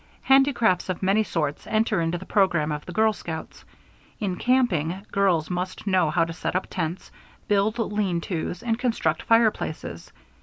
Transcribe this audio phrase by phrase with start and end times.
[0.23, 3.63] Handicrafts of many sorts enter into the program of the girl scouts.
[4.19, 7.11] In camping, girls must know how to set up tents,
[7.47, 10.11] build lean to's, and construct fireplaces.